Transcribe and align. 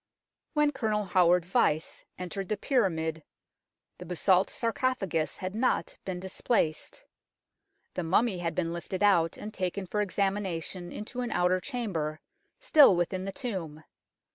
When 0.53 0.71
Colonel 0.71 1.05
Howard 1.05 1.45
Vyse 1.45 2.05
entered 2.17 2.49
the 2.49 2.57
pyra 2.57 2.91
mid 2.91 3.23
the 3.99 4.05
basalt 4.07 4.49
sarcophagus 4.49 5.37
had 5.37 5.53
not 5.53 5.95
been 6.05 6.19
displaced. 6.19 7.03
The 7.93 8.01
mummy 8.01 8.39
had 8.39 8.55
been 8.55 8.73
lifted 8.73 9.03
out, 9.03 9.37
and 9.37 9.53
taken 9.53 9.85
for 9.85 10.01
examination 10.01 10.91
into 10.91 11.21
an 11.21 11.29
outer 11.29 11.59
chamber, 11.61 12.19
still 12.59 12.95
within 12.95 13.25
the 13.25 13.31
tomb. 13.31 13.83